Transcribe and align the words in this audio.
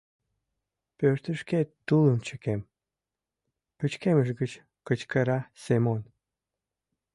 —Пӧртышкет 0.97 1.67
тулым 1.87 2.19
чыкем!— 2.27 2.69
пычкемыш 3.77 4.29
гыч 4.39 4.51
кычкыра 4.87 5.39
Семон. 5.63 6.01